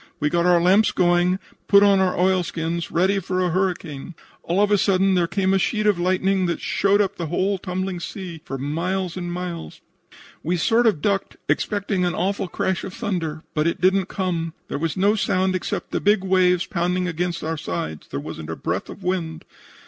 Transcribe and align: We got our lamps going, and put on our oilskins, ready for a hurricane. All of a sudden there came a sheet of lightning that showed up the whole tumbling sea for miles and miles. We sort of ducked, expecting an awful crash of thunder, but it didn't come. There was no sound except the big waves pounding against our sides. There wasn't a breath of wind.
We 0.19 0.31
got 0.31 0.47
our 0.47 0.59
lamps 0.59 0.91
going, 0.91 1.27
and 1.33 1.39
put 1.67 1.83
on 1.83 1.99
our 1.99 2.17
oilskins, 2.17 2.89
ready 2.89 3.19
for 3.19 3.39
a 3.39 3.51
hurricane. 3.51 4.15
All 4.41 4.59
of 4.59 4.71
a 4.71 4.77
sudden 4.79 5.13
there 5.13 5.27
came 5.27 5.53
a 5.53 5.59
sheet 5.59 5.85
of 5.85 5.99
lightning 5.99 6.47
that 6.47 6.59
showed 6.59 7.01
up 7.01 7.17
the 7.17 7.27
whole 7.27 7.59
tumbling 7.59 7.99
sea 7.99 8.41
for 8.43 8.57
miles 8.57 9.15
and 9.15 9.31
miles. 9.31 9.79
We 10.41 10.57
sort 10.57 10.87
of 10.87 11.03
ducked, 11.03 11.37
expecting 11.47 12.03
an 12.03 12.15
awful 12.15 12.47
crash 12.47 12.83
of 12.83 12.95
thunder, 12.95 13.43
but 13.53 13.67
it 13.67 13.79
didn't 13.79 14.07
come. 14.07 14.55
There 14.69 14.79
was 14.79 14.97
no 14.97 15.13
sound 15.13 15.53
except 15.55 15.91
the 15.91 16.01
big 16.01 16.23
waves 16.23 16.65
pounding 16.65 17.07
against 17.07 17.43
our 17.43 17.55
sides. 17.55 18.07
There 18.07 18.19
wasn't 18.19 18.49
a 18.49 18.55
breath 18.55 18.89
of 18.89 19.03
wind. 19.03 19.45